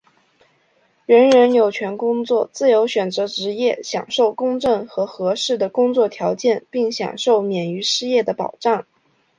[1.05, 8.87] 人人有权工作、自由选择职业、享受公正和合适的工作条件并享受免于失业的保障。